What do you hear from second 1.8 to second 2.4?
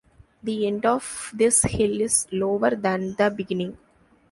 is